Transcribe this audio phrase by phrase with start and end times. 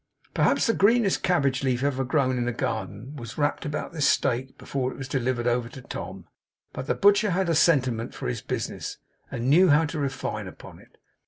[0.33, 4.57] Perhaps the greenest cabbage leaf ever grown in a garden was wrapped about this steak,
[4.57, 6.25] before it was delivered over to Tom.
[6.73, 8.97] But the butcher had a sentiment for his business,
[9.29, 10.97] and knew how to refine upon it.